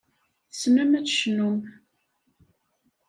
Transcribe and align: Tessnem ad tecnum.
Tessnem 0.49 0.91
ad 0.99 1.05
tecnum. 1.07 1.57